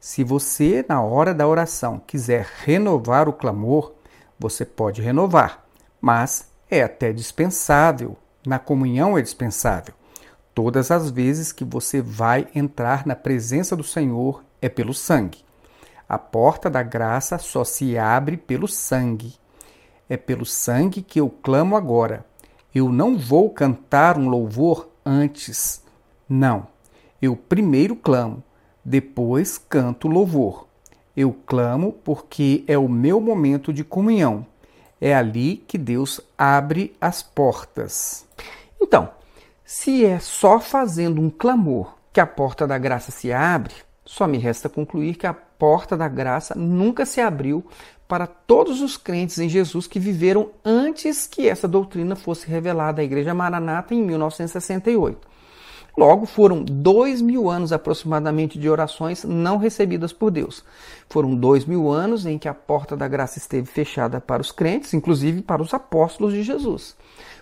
[0.00, 3.92] Se você, na hora da oração, quiser renovar o clamor,
[4.38, 5.66] você pode renovar,
[6.00, 8.16] mas é até dispensável.
[8.46, 9.92] Na comunhão é dispensável.
[10.54, 15.44] Todas as vezes que você vai entrar na presença do Senhor é pelo sangue.
[16.08, 19.34] A porta da graça só se abre pelo sangue.
[20.08, 22.24] É pelo sangue que eu clamo agora.
[22.74, 25.82] Eu não vou cantar um louvor antes.
[26.28, 26.68] Não.
[27.20, 28.42] Eu primeiro clamo,
[28.84, 30.66] depois canto louvor.
[31.16, 34.46] Eu clamo porque é o meu momento de comunhão.
[35.00, 38.26] É ali que Deus abre as portas.
[38.80, 39.10] Então,
[39.64, 44.38] se é só fazendo um clamor que a porta da graça se abre, só me
[44.38, 47.64] resta concluir que a porta da graça nunca se abriu
[48.08, 53.04] para todos os crentes em Jesus que viveram antes que essa doutrina fosse revelada à
[53.04, 55.36] Igreja Maranata em 1968.
[55.96, 60.62] Logo, foram dois mil anos aproximadamente de orações não recebidas por Deus.
[61.08, 64.92] Foram dois mil anos em que a porta da graça esteve fechada para os crentes,
[64.92, 66.94] inclusive para os apóstolos de Jesus.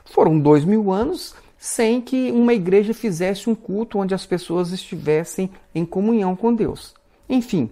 [0.04, 5.50] Foram dois mil anos sem que uma igreja fizesse um culto onde as pessoas estivessem
[5.74, 6.94] em comunhão com Deus.
[7.28, 7.70] Enfim,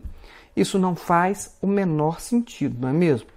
[0.56, 3.28] isso não faz o menor sentido, não é mesmo?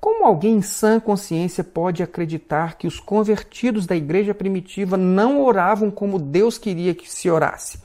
[0.00, 5.90] Como alguém em sã consciência pode acreditar que os convertidos da igreja primitiva não oravam
[5.90, 7.80] como Deus queria que se orasse?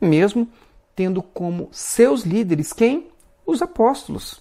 [0.00, 0.48] Mesmo
[0.94, 3.08] tendo como seus líderes quem?
[3.44, 4.40] Os apóstolos.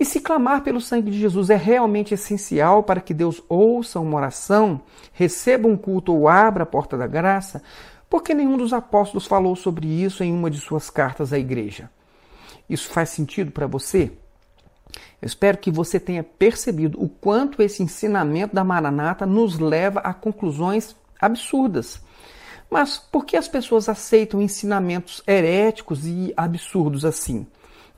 [0.00, 4.16] E se clamar pelo sangue de Jesus é realmente essencial para que Deus ouça uma
[4.16, 4.80] oração,
[5.12, 7.62] receba um culto ou abra a porta da graça,
[8.08, 11.90] por que nenhum dos apóstolos falou sobre isso em uma de suas cartas à igreja?
[12.68, 14.12] Isso faz sentido para você?
[15.20, 20.14] Eu espero que você tenha percebido o quanto esse ensinamento da Maranata nos leva a
[20.14, 22.00] conclusões absurdas.
[22.70, 27.46] Mas por que as pessoas aceitam ensinamentos heréticos e absurdos assim?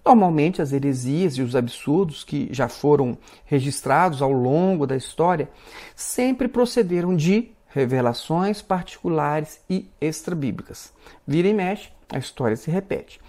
[0.04, 5.50] Normalmente, as heresias e os absurdos que já foram registrados ao longo da história
[5.94, 10.92] sempre procederam de revelações particulares e extrabíblicas.
[11.26, 13.20] Vira e mexe, a história se repete.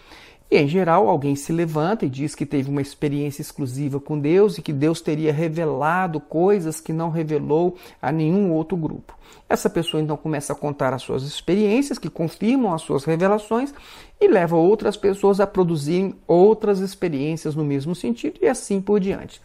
[0.52, 4.58] E, em geral, alguém se levanta e diz que teve uma experiência exclusiva com Deus
[4.58, 9.18] e que Deus teria revelado coisas que não revelou a nenhum outro grupo.
[9.48, 13.74] Essa pessoa então começa a contar as suas experiências, que confirmam as suas revelações,
[14.20, 19.42] e leva outras pessoas a produzirem outras experiências no mesmo sentido, e assim por diante.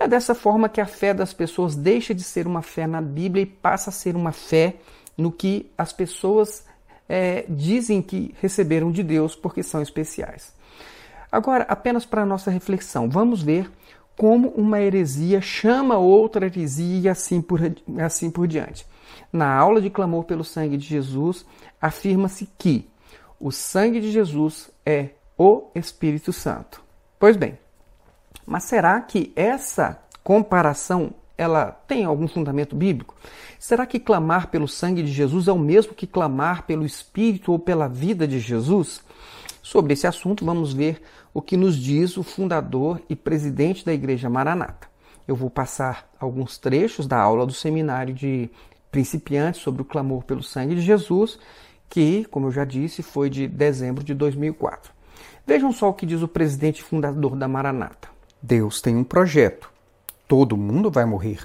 [0.00, 3.44] É dessa forma que a fé das pessoas deixa de ser uma fé na Bíblia
[3.44, 4.74] e passa a ser uma fé
[5.16, 6.64] no que as pessoas
[7.12, 10.54] é, dizem que receberam de Deus porque são especiais.
[11.30, 13.68] Agora, apenas para nossa reflexão, vamos ver
[14.16, 17.60] como uma heresia chama outra heresia e assim por,
[18.00, 18.86] assim por diante.
[19.32, 21.44] Na aula de clamor pelo sangue de Jesus,
[21.82, 22.88] afirma-se que
[23.40, 26.80] o sangue de Jesus é o Espírito Santo.
[27.18, 27.58] Pois bem,
[28.46, 33.14] mas será que essa comparação ela tem algum fundamento bíblico?
[33.58, 37.58] Será que clamar pelo sangue de Jesus é o mesmo que clamar pelo Espírito ou
[37.58, 39.02] pela vida de Jesus?
[39.62, 41.00] Sobre esse assunto, vamos ver
[41.32, 44.86] o que nos diz o fundador e presidente da Igreja Maranata.
[45.26, 48.50] Eu vou passar alguns trechos da aula do seminário de
[48.92, 51.38] principiantes sobre o clamor pelo sangue de Jesus,
[51.88, 54.92] que, como eu já disse, foi de dezembro de 2004.
[55.46, 58.10] Vejam só o que diz o presidente fundador da Maranata.
[58.42, 59.69] Deus tem um projeto
[60.30, 61.40] todo mundo vai morrer.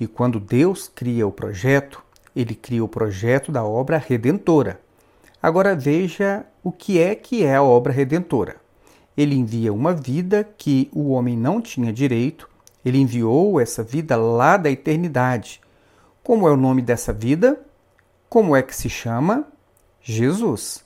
[0.00, 2.02] E quando Deus cria o projeto,
[2.34, 4.80] ele cria o projeto da obra redentora.
[5.42, 8.56] Agora veja o que é que é a obra redentora.
[9.14, 12.48] Ele envia uma vida que o homem não tinha direito,
[12.82, 15.60] ele enviou essa vida lá da eternidade.
[16.24, 17.60] Como é o nome dessa vida?
[18.26, 19.46] Como é que se chama?
[20.00, 20.82] Jesus.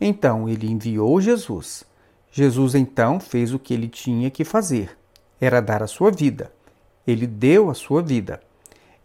[0.00, 1.84] Então ele enviou Jesus.
[2.30, 4.96] Jesus então fez o que ele tinha que fazer:
[5.38, 6.50] era dar a sua vida.
[7.06, 8.40] Ele deu a sua vida.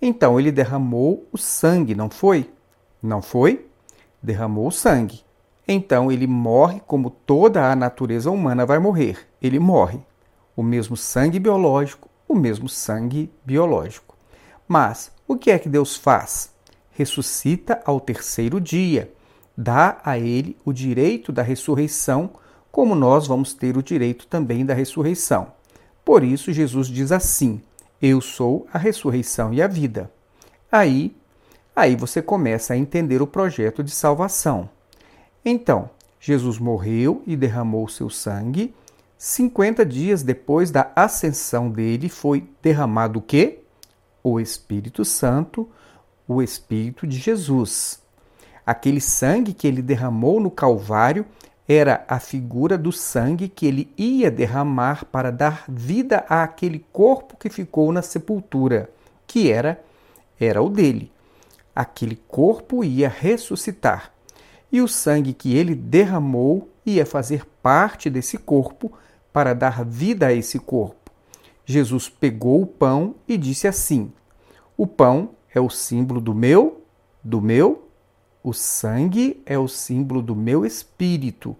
[0.01, 2.51] Então ele derramou o sangue, não foi?
[3.01, 3.65] Não foi?
[4.21, 5.21] Derramou o sangue.
[5.67, 9.27] Então ele morre como toda a natureza humana vai morrer.
[9.41, 9.99] Ele morre.
[10.55, 14.15] O mesmo sangue biológico, o mesmo sangue biológico.
[14.67, 16.51] Mas o que é que Deus faz?
[16.91, 19.11] Ressuscita ao terceiro dia.
[19.57, 22.31] Dá a ele o direito da ressurreição,
[22.71, 25.51] como nós vamos ter o direito também da ressurreição.
[26.05, 27.61] Por isso, Jesus diz assim:
[28.01, 30.11] eu sou a ressurreição e a vida.
[30.71, 31.15] Aí,
[31.75, 34.69] aí você começa a entender o projeto de salvação.
[35.43, 38.73] Então, Jesus morreu e derramou seu sangue.
[39.17, 43.59] 50 dias depois da ascensão dele foi derramado o quê?
[44.23, 45.67] O Espírito Santo,
[46.27, 48.01] o Espírito de Jesus.
[48.65, 51.25] Aquele sangue que ele derramou no Calvário
[51.67, 57.49] era a figura do sangue que ele ia derramar para dar vida àquele corpo que
[57.49, 58.89] ficou na sepultura,
[59.25, 59.83] que era
[60.39, 61.11] era o dele.
[61.75, 64.13] Aquele corpo ia ressuscitar,
[64.71, 68.91] e o sangue que ele derramou ia fazer parte desse corpo
[69.33, 71.11] para dar vida a esse corpo.
[71.65, 74.11] Jesus pegou o pão e disse assim:
[74.77, 76.81] O pão é o símbolo do meu,
[77.23, 77.86] do meu
[78.47, 81.53] o sangue é o símbolo do meu espírito.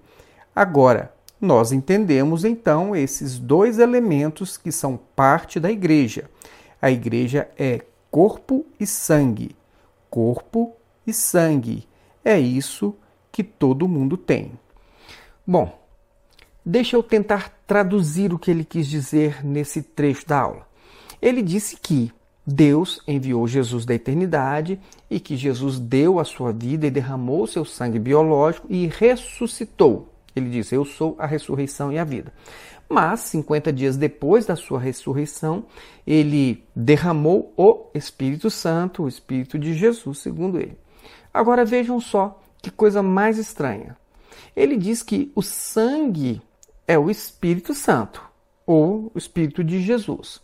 [0.56, 6.30] Agora, nós entendemos então esses dois elementos que são parte da igreja.
[6.82, 9.54] A igreja é corpo e sangue.
[10.10, 11.86] Corpo e sangue.
[12.24, 12.96] É isso
[13.34, 14.54] que todo mundo tem.
[15.46, 15.78] Bom,
[16.66, 20.66] deixa eu tentar traduzir o que ele quis dizer nesse trecho da aula.
[21.22, 22.14] Ele disse que
[22.50, 24.80] Deus enviou Jesus da eternidade
[25.10, 30.08] e que Jesus deu a sua vida e derramou seu sangue biológico e ressuscitou.
[30.34, 32.32] Ele disse: Eu sou a ressurreição e a vida.
[32.88, 35.66] Mas, 50 dias depois da sua ressurreição,
[36.06, 40.78] ele derramou o Espírito Santo, o Espírito de Jesus, segundo ele.
[41.34, 43.98] Agora vejam só que coisa mais estranha.
[44.56, 46.42] Ele diz que o sangue
[46.88, 48.24] é o Espírito Santo,
[48.66, 50.42] ou o Espírito de Jesus.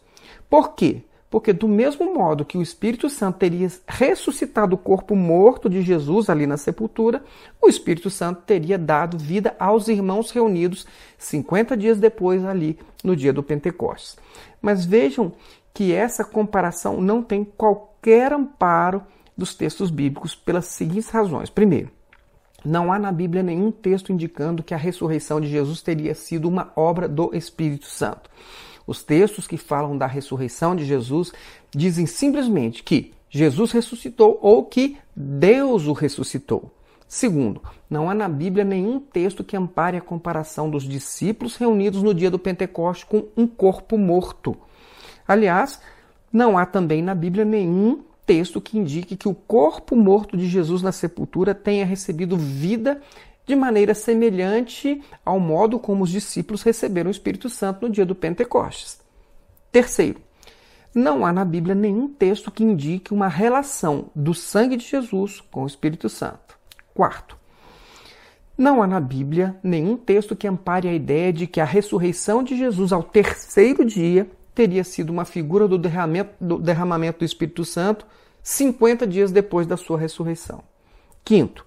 [0.50, 1.04] Por quê?
[1.34, 6.30] Porque do mesmo modo que o Espírito Santo teria ressuscitado o corpo morto de Jesus
[6.30, 7.24] ali na sepultura,
[7.60, 10.86] o Espírito Santo teria dado vida aos irmãos reunidos
[11.17, 14.15] 50 dias depois ali no dia do Pentecostes.
[14.62, 15.34] Mas vejam
[15.74, 19.02] que essa comparação não tem qualquer amparo
[19.36, 21.50] dos textos bíblicos pelas seguintes razões.
[21.50, 21.89] Primeiro,
[22.63, 26.72] não há na Bíblia nenhum texto indicando que a ressurreição de Jesus teria sido uma
[26.76, 28.30] obra do Espírito Santo.
[28.86, 31.32] Os textos que falam da ressurreição de Jesus
[31.72, 36.72] dizem simplesmente que Jesus ressuscitou ou que Deus o ressuscitou.
[37.08, 42.13] Segundo, não há na Bíblia nenhum texto que ampare a comparação dos discípulos reunidos no
[42.13, 44.58] dia do Pentecoste com um corpo morto.
[45.28, 45.80] Aliás,
[46.32, 50.82] não há também na Bíblia nenhum texto que indique que o corpo morto de Jesus
[50.82, 53.02] na sepultura tenha recebido vida
[53.45, 58.15] de maneira semelhante ao modo como os discípulos receberam o Espírito Santo no dia do
[58.15, 58.99] Pentecostes.
[59.71, 60.19] Terceiro,
[60.93, 65.63] não há na Bíblia nenhum texto que indique uma relação do sangue de Jesus com
[65.63, 66.58] o Espírito Santo.
[66.93, 67.36] Quarto,
[68.56, 72.56] não há na Bíblia nenhum texto que ampare a ideia de que a ressurreição de
[72.56, 78.06] Jesus ao terceiro dia teria sido uma figura do derramamento do, Espírito Santo
[78.43, 80.63] 50 dias depois da sua ressurreição.
[81.25, 81.65] Quinto,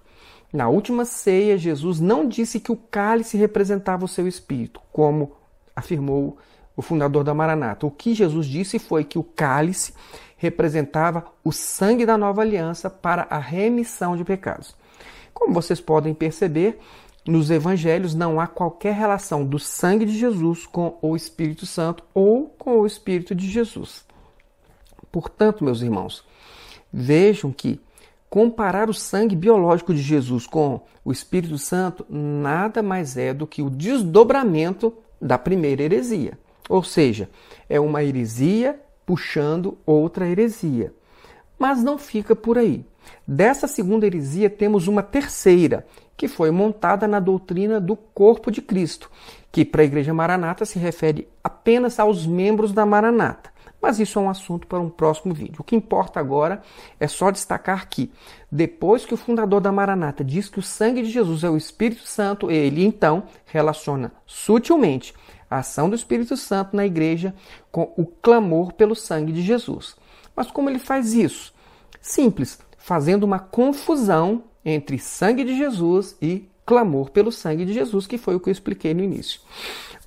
[0.51, 5.33] na última ceia, Jesus não disse que o cálice representava o seu espírito, como
[5.75, 6.37] afirmou
[6.75, 7.85] o fundador da Maranata.
[7.85, 9.93] O que Jesus disse foi que o cálice
[10.37, 14.75] representava o sangue da nova aliança para a remissão de pecados.
[15.33, 16.79] Como vocês podem perceber,
[17.25, 22.47] nos evangelhos não há qualquer relação do sangue de Jesus com o Espírito Santo ou
[22.57, 24.05] com o Espírito de Jesus.
[25.11, 26.23] Portanto, meus irmãos,
[26.91, 27.81] vejam que
[28.29, 33.61] comparar o sangue biológico de Jesus com o Espírito Santo nada mais é do que
[33.61, 36.37] o desdobramento da primeira heresia.
[36.69, 37.29] Ou seja,
[37.69, 40.93] é uma heresia puxando outra heresia.
[41.57, 42.85] Mas não fica por aí.
[43.25, 45.87] Dessa segunda heresia temos uma terceira,
[46.17, 49.09] que foi montada na doutrina do corpo de Cristo,
[49.51, 53.51] que para a Igreja Maranata se refere apenas aos membros da Maranata.
[53.81, 55.57] Mas isso é um assunto para um próximo vídeo.
[55.59, 56.61] O que importa agora
[56.99, 58.11] é só destacar que,
[58.51, 62.05] depois que o fundador da Maranata diz que o sangue de Jesus é o Espírito
[62.05, 65.13] Santo, ele então relaciona sutilmente
[65.49, 67.33] a ação do Espírito Santo na igreja
[67.71, 69.95] com o clamor pelo sangue de Jesus.
[70.35, 71.53] Mas como ele faz isso?
[72.01, 78.17] Simples, fazendo uma confusão entre sangue de Jesus e clamor pelo sangue de Jesus, que
[78.17, 79.39] foi o que eu expliquei no início.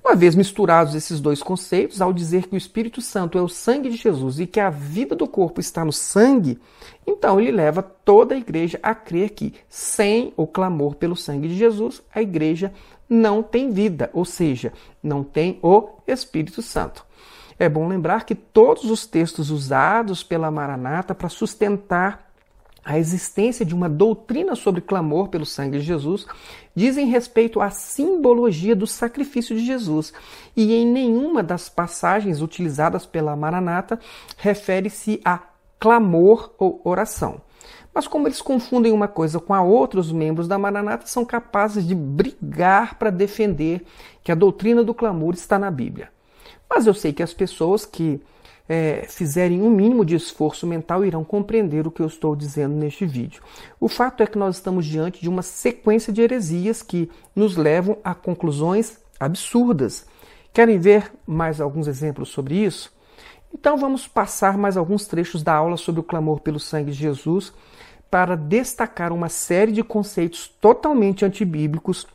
[0.02, 3.90] Uma vez misturados esses dois conceitos, ao dizer que o Espírito Santo é o sangue
[3.90, 6.58] de Jesus e que a vida do corpo está no sangue,
[7.06, 11.54] então ele leva toda a igreja a crer que, sem o clamor pelo sangue de
[11.54, 12.72] Jesus, a igreja
[13.08, 17.04] não tem vida, ou seja, não tem o Espírito Santo.
[17.58, 22.29] É bom lembrar que todos os textos usados pela Maranata para sustentar
[22.84, 26.26] a existência de uma doutrina sobre clamor pelo sangue de Jesus
[26.74, 30.12] dizem respeito à simbologia do sacrifício de Jesus,
[30.56, 33.98] e em nenhuma das passagens utilizadas pela Maranata
[34.36, 35.40] refere-se a
[35.78, 37.40] clamor ou oração.
[37.92, 41.86] Mas como eles confundem uma coisa com a outra, os membros da Maranata são capazes
[41.86, 43.84] de brigar para defender
[44.22, 46.08] que a doutrina do clamor está na Bíblia.
[46.68, 48.20] Mas eu sei que as pessoas que
[48.72, 53.04] é, fizerem um mínimo de esforço mental, irão compreender o que eu estou dizendo neste
[53.04, 53.42] vídeo.
[53.80, 57.98] O fato é que nós estamos diante de uma sequência de heresias que nos levam
[58.04, 60.06] a conclusões absurdas.
[60.52, 62.92] Querem ver mais alguns exemplos sobre isso?
[63.52, 67.52] Então vamos passar mais alguns trechos da aula sobre o clamor pelo sangue de Jesus
[68.08, 72.06] para destacar uma série de conceitos totalmente antibíblicos,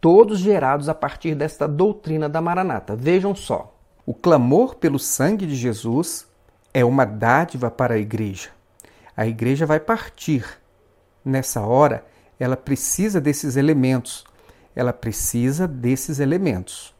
[0.00, 2.96] todos gerados a partir desta doutrina da Maranata.
[2.96, 3.77] Vejam só.
[4.08, 6.26] O clamor pelo sangue de Jesus
[6.72, 8.48] é uma dádiva para a igreja.
[9.14, 10.46] A igreja vai partir.
[11.22, 12.06] Nessa hora,
[12.40, 14.24] ela precisa desses elementos.
[14.74, 16.94] Ela precisa desses elementos.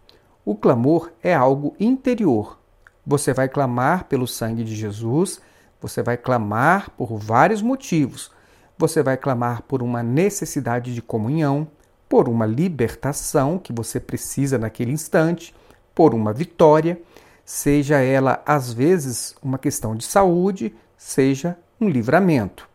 [0.44, 2.58] O clamor é algo interior.
[3.06, 5.40] Você vai clamar pelo sangue de Jesus,
[5.80, 8.30] você vai clamar por vários motivos.
[8.76, 11.68] Você vai clamar por uma necessidade de comunhão,
[12.06, 15.54] por uma libertação que você precisa naquele instante
[15.98, 17.02] por uma vitória,
[17.44, 22.68] seja ela às vezes uma questão de saúde, seja um livramento.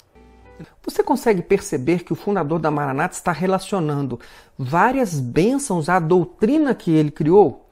[0.83, 4.19] Você consegue perceber que o fundador da Maranata está relacionando
[4.57, 7.62] várias bênçãos à doutrina que ele criou?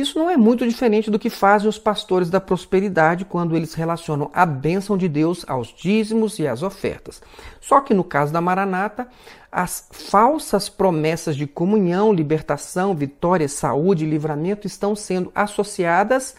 [0.00, 4.30] Isso não é muito diferente do que fazem os pastores da prosperidade quando eles relacionam
[4.32, 7.22] a bênção de Deus aos dízimos e às ofertas.
[7.60, 9.08] Só que no caso da Maranata,
[9.52, 16.34] as falsas promessas de comunhão, libertação, vitória, saúde e livramento estão sendo associadas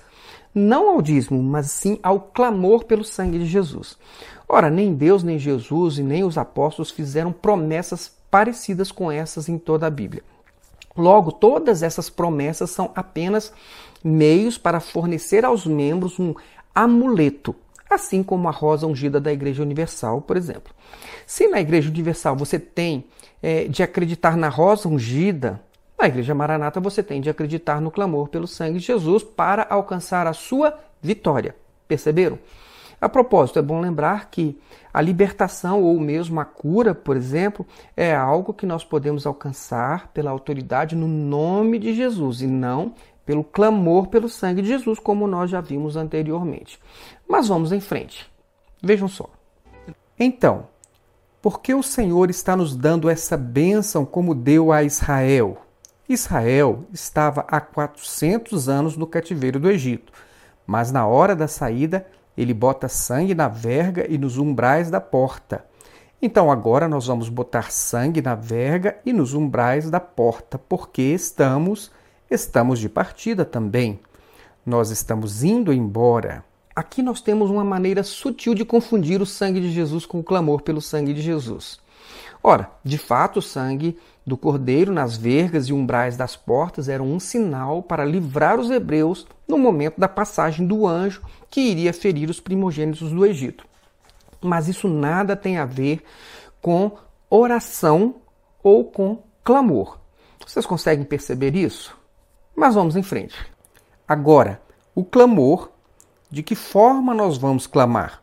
[0.53, 3.97] não ao dízimo, mas sim ao clamor pelo sangue de Jesus.
[4.47, 9.57] Ora, nem Deus, nem Jesus e nem os apóstolos fizeram promessas parecidas com essas em
[9.57, 10.23] toda a Bíblia.
[10.95, 13.53] Logo, todas essas promessas são apenas
[14.03, 16.33] meios para fornecer aos membros um
[16.73, 17.55] amuleto,
[17.89, 20.73] assim como a rosa ungida da Igreja Universal, por exemplo.
[21.25, 23.05] Se na Igreja Universal você tem
[23.41, 25.61] é, de acreditar na rosa ungida,
[25.99, 30.27] na Igreja Maranata você tem de acreditar no clamor pelo sangue de Jesus para alcançar
[30.27, 31.55] a sua vitória.
[31.87, 32.39] Perceberam?
[33.01, 34.55] A propósito, é bom lembrar que
[34.93, 37.65] a libertação ou mesmo a cura, por exemplo,
[37.97, 42.93] é algo que nós podemos alcançar pela autoridade no nome de Jesus e não
[43.25, 46.79] pelo clamor pelo sangue de Jesus, como nós já vimos anteriormente.
[47.27, 48.29] Mas vamos em frente.
[48.83, 49.29] Vejam só.
[50.19, 50.67] Então,
[51.41, 55.57] por que o Senhor está nos dando essa bênção como deu a Israel?
[56.07, 60.13] Israel estava há 400 anos no cativeiro do Egito,
[60.67, 62.05] mas na hora da saída
[62.37, 65.65] ele bota sangue na verga e nos umbrais da porta.
[66.21, 71.91] Então agora nós vamos botar sangue na verga e nos umbrais da porta, porque estamos
[72.29, 73.99] estamos de partida também.
[74.65, 76.45] Nós estamos indo embora.
[76.73, 80.61] Aqui nós temos uma maneira sutil de confundir o sangue de Jesus com o clamor
[80.61, 81.80] pelo sangue de Jesus.
[82.43, 87.19] Ora, de fato, o sangue do cordeiro nas vergas e umbrais das portas era um
[87.19, 92.39] sinal para livrar os hebreus no momento da passagem do anjo que iria ferir os
[92.39, 93.65] primogênitos do Egito.
[94.41, 96.03] Mas isso nada tem a ver
[96.61, 96.97] com
[97.29, 98.15] oração
[98.63, 99.99] ou com clamor.
[100.45, 101.95] Vocês conseguem perceber isso?
[102.55, 103.35] Mas vamos em frente.
[104.07, 104.61] Agora,
[104.95, 105.69] o clamor,
[106.29, 108.21] de que forma nós vamos clamar?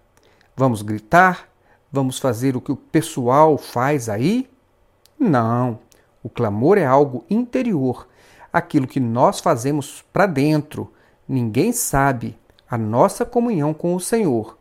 [0.56, 1.48] Vamos gritar?
[1.90, 4.48] Vamos fazer o que o pessoal faz aí?
[5.18, 5.78] Não.
[6.22, 8.06] O clamor é algo interior,
[8.52, 10.92] aquilo que nós fazemos para dentro.
[11.26, 12.36] Ninguém sabe,
[12.70, 14.58] a nossa comunhão com o Senhor.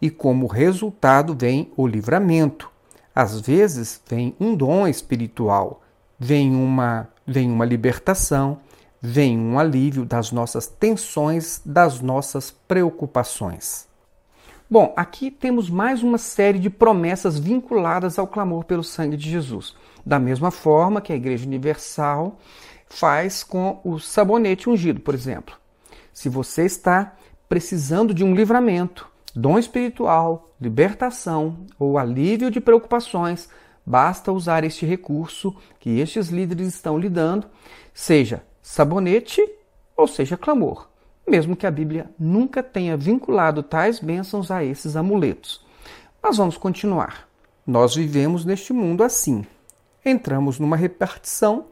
[0.00, 2.70] E como resultado vem o livramento.
[3.14, 5.80] Às vezes vem um dom espiritual,
[6.18, 8.58] vem uma, vem uma libertação,
[9.00, 13.85] vem um alívio das nossas tensões, das nossas preocupações.
[14.68, 19.76] Bom, aqui temos mais uma série de promessas vinculadas ao clamor pelo sangue de Jesus.
[20.04, 22.36] Da mesma forma que a Igreja Universal
[22.88, 25.54] faz com o sabonete ungido, por exemplo.
[26.12, 27.14] Se você está
[27.48, 33.48] precisando de um livramento, dom espiritual, libertação ou alívio de preocupações,
[33.86, 37.46] basta usar este recurso que estes líderes estão lhe dando,
[37.94, 39.40] seja sabonete
[39.96, 40.88] ou seja clamor,
[41.26, 45.64] mesmo que a Bíblia nunca tenha vinculado tais bênçãos a esses amuletos.
[46.22, 47.28] Mas vamos continuar.
[47.66, 49.44] Nós vivemos neste mundo assim.
[50.04, 51.66] Entramos numa repartição,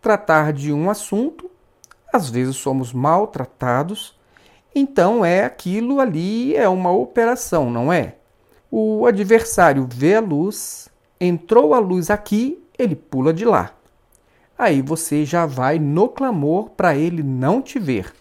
[0.00, 1.50] tratar de um assunto,
[2.12, 4.16] às vezes somos maltratados,
[4.74, 8.16] então é aquilo ali, é uma operação, não é?
[8.70, 10.88] O adversário vê a luz,
[11.20, 13.72] entrou a luz aqui, ele pula de lá.
[14.56, 18.12] Aí você já vai no clamor para ele não te ver.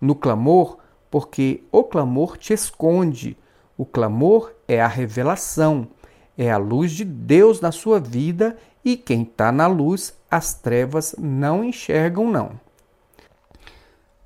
[0.00, 0.78] No clamor,
[1.10, 3.36] porque o clamor te esconde.
[3.76, 5.88] O clamor é a revelação,
[6.36, 11.14] é a luz de Deus na sua vida e quem está na luz, as trevas
[11.18, 12.52] não enxergam, não.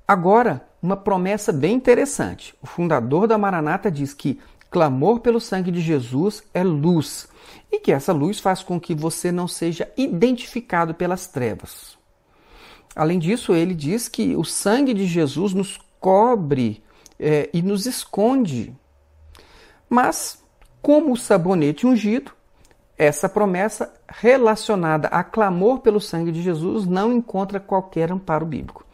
[0.07, 2.53] Agora, uma promessa bem interessante.
[2.61, 7.27] O fundador da Maranata diz que clamor pelo sangue de Jesus é luz
[7.71, 11.97] e que essa luz faz com que você não seja identificado pelas trevas.
[12.95, 16.83] Além disso, ele diz que o sangue de Jesus nos cobre
[17.19, 18.75] é, e nos esconde.
[19.89, 20.43] Mas,
[20.81, 22.31] como o sabonete ungido,
[22.97, 28.85] essa promessa relacionada a clamor pelo sangue de Jesus não encontra qualquer amparo bíblico.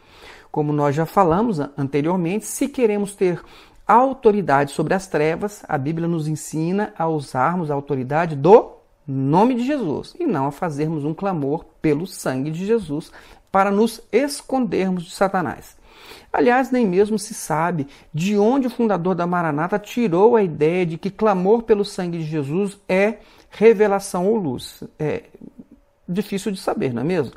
[0.50, 3.42] Como nós já falamos anteriormente, se queremos ter
[3.86, 8.72] autoridade sobre as trevas, a Bíblia nos ensina a usarmos a autoridade do
[9.06, 13.10] nome de Jesus e não a fazermos um clamor pelo sangue de Jesus
[13.50, 15.76] para nos escondermos de Satanás.
[16.32, 20.96] Aliás, nem mesmo se sabe de onde o fundador da Maranata tirou a ideia de
[20.96, 23.18] que clamor pelo sangue de Jesus é
[23.50, 24.82] revelação ou luz.
[24.98, 25.24] É
[26.08, 27.34] difícil de saber, não é mesmo?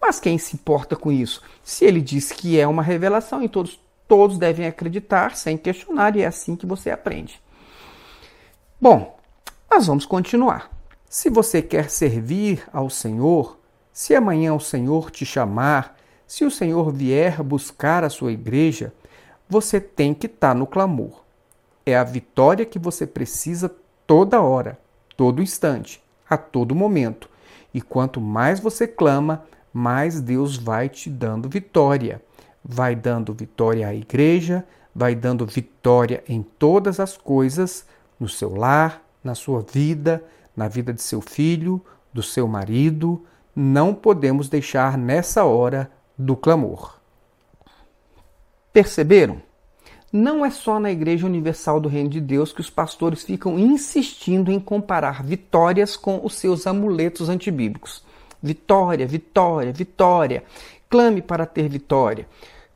[0.00, 1.42] Mas quem se importa com isso?
[1.62, 3.78] Se ele diz que é uma revelação, e todos,
[4.08, 7.40] todos devem acreditar sem questionar, e é assim que você aprende.
[8.80, 9.18] Bom,
[9.70, 10.70] nós vamos continuar.
[11.08, 13.59] Se você quer servir ao Senhor,
[14.00, 15.94] se amanhã o Senhor te chamar,
[16.26, 18.94] se o Senhor vier buscar a sua igreja,
[19.46, 21.22] você tem que estar tá no clamor.
[21.84, 23.70] É a vitória que você precisa
[24.06, 24.78] toda hora,
[25.18, 27.28] todo instante, a todo momento.
[27.74, 32.22] E quanto mais você clama, mais Deus vai te dando vitória.
[32.64, 37.84] Vai dando vitória à igreja, vai dando vitória em todas as coisas,
[38.18, 40.24] no seu lar, na sua vida,
[40.56, 41.84] na vida de seu filho,
[42.14, 43.26] do seu marido.
[43.62, 46.98] Não podemos deixar nessa hora do clamor.
[48.72, 49.42] Perceberam?
[50.10, 54.50] Não é só na Igreja Universal do Reino de Deus que os pastores ficam insistindo
[54.50, 58.02] em comparar vitórias com os seus amuletos antibíblicos.
[58.42, 60.42] Vitória, vitória, vitória.
[60.88, 62.26] Clame para ter vitória.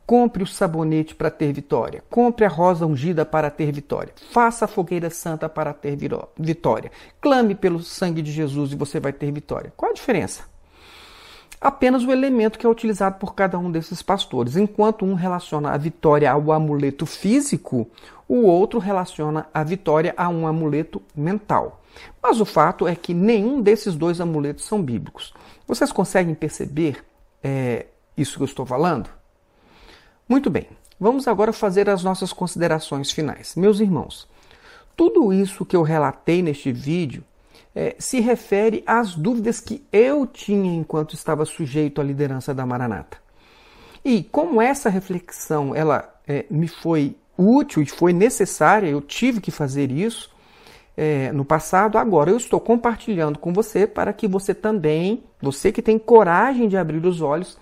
[0.05, 2.03] Compre o sabonete para ter vitória.
[2.11, 4.13] Compre a rosa ungida para ter vitória.
[4.29, 5.97] Faça a fogueira santa para ter
[6.37, 6.91] vitória.
[7.19, 9.73] Clame pelo sangue de Jesus e você vai ter vitória.
[9.75, 10.53] Qual a diferença?
[11.65, 14.55] Apenas o elemento que é utilizado por cada um desses pastores.
[14.55, 17.89] Enquanto um relaciona a vitória ao amuleto físico,
[18.27, 21.81] o outro relaciona a vitória a um amuleto mental.
[22.21, 25.33] Mas o fato é que nenhum desses dois amuletos são bíblicos.
[25.65, 27.03] Vocês conseguem perceber
[27.43, 29.09] é, isso que eu estou falando?
[30.29, 30.67] Muito bem,
[30.99, 33.55] vamos agora fazer as nossas considerações finais.
[33.55, 34.27] Meus irmãos,
[34.95, 37.23] tudo isso que eu relatei neste vídeo
[37.75, 43.17] é, se refere às dúvidas que eu tinha enquanto estava sujeito à liderança da Maranata.
[44.03, 49.51] E como essa reflexão ela é, me foi útil e foi necessária, eu tive que
[49.51, 50.33] fazer isso
[50.95, 55.81] é, no passado, agora eu estou compartilhando com você para que você também, você que
[55.81, 57.57] tem coragem de abrir os olhos,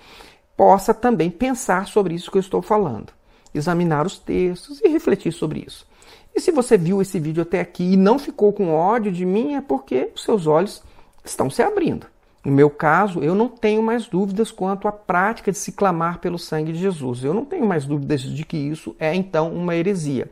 [0.56, 3.12] possa também pensar sobre isso que eu estou falando,
[3.54, 5.88] examinar os textos e refletir sobre isso.
[6.36, 9.56] E se você viu esse vídeo até aqui e não ficou com ódio de mim,
[9.56, 10.82] é porque os seus olhos
[11.24, 12.08] estão se abrindo.
[12.44, 16.38] No meu caso, eu não tenho mais dúvidas quanto à prática de se clamar pelo
[16.38, 17.24] sangue de Jesus.
[17.24, 20.30] Eu não tenho mais dúvidas de que isso é então uma heresia.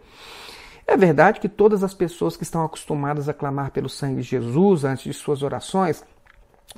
[0.86, 4.84] É verdade que todas as pessoas que estão acostumadas a clamar pelo sangue de Jesus
[4.84, 6.04] antes de suas orações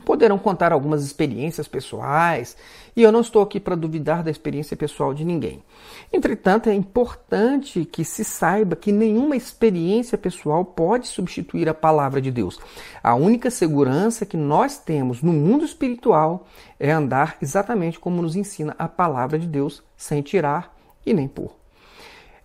[0.04, 2.58] poderão contar algumas experiências pessoais,
[2.96, 5.64] e eu não estou aqui para duvidar da experiência pessoal de ninguém.
[6.12, 12.32] Entretanto, é importante que se saiba que nenhuma experiência pessoal pode substituir a palavra de
[12.32, 12.60] Deus.
[13.02, 16.48] A única segurança que nós temos no mundo espiritual
[16.80, 20.76] é andar exatamente como nos ensina a palavra de Deus, sem tirar
[21.06, 21.52] e nem pôr.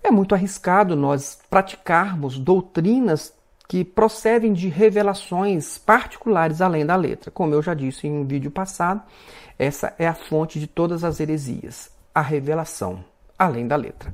[0.02, 3.34] É muito arriscado nós praticarmos doutrinas
[3.68, 7.30] que procedem de revelações particulares além da letra.
[7.30, 9.02] Como eu já disse em um vídeo passado,
[9.58, 13.04] essa é a fonte de todas as heresias, a revelação
[13.38, 14.12] além da letra.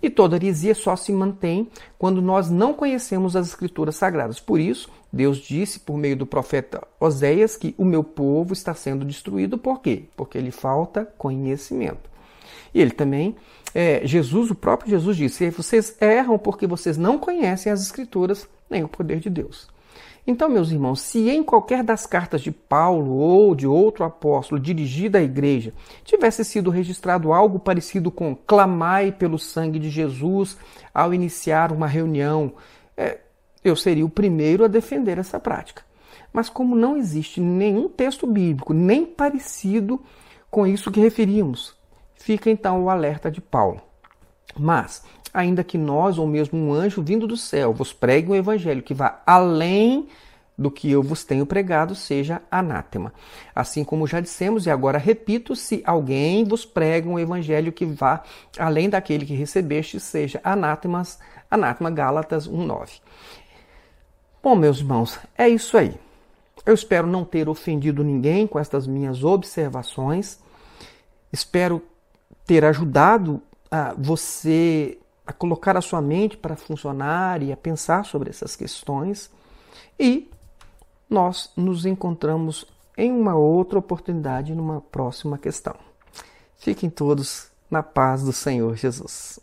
[0.00, 4.40] E toda heresia só se mantém quando nós não conhecemos as escrituras sagradas.
[4.40, 9.04] Por isso, Deus disse por meio do profeta Oséias que o meu povo está sendo
[9.04, 9.58] destruído.
[9.58, 10.04] Por quê?
[10.16, 12.10] Porque lhe falta conhecimento.
[12.74, 13.36] E ele também,
[13.74, 18.82] é, Jesus, o próprio Jesus disse: vocês erram porque vocês não conhecem as escrituras nem
[18.82, 19.68] o poder de Deus.
[20.26, 25.18] Então, meus irmãos, se em qualquer das cartas de Paulo ou de outro apóstolo dirigida
[25.18, 30.56] à igreja tivesse sido registrado algo parecido com clamai pelo sangue de Jesus
[30.94, 32.52] ao iniciar uma reunião,
[32.96, 33.18] é,
[33.64, 35.82] eu seria o primeiro a defender essa prática.
[36.32, 40.00] Mas como não existe nenhum texto bíblico nem parecido
[40.48, 41.74] com isso que referimos,
[42.14, 43.80] fica então o alerta de Paulo.
[44.56, 45.02] Mas
[45.32, 48.94] ainda que nós ou mesmo um anjo vindo do céu vos pregue um evangelho que
[48.94, 50.08] vá além
[50.56, 53.12] do que eu vos tenho pregado, seja anátema.
[53.54, 58.22] Assim como já dissemos, e agora repito, se alguém vos prega um evangelho que vá
[58.58, 61.18] além daquele que recebeste, seja anátemas,
[61.50, 63.00] anátema Gálatas 1:9.
[64.42, 65.94] Bom, meus irmãos, é isso aí.
[66.64, 70.38] Eu espero não ter ofendido ninguém com estas minhas observações.
[71.32, 71.82] Espero
[72.46, 78.30] ter ajudado a você a colocar a sua mente para funcionar e a pensar sobre
[78.30, 79.30] essas questões.
[79.98, 80.30] E
[81.08, 82.66] nós nos encontramos
[82.96, 85.76] em uma outra oportunidade, numa próxima questão.
[86.56, 89.40] Fiquem todos na paz do Senhor Jesus.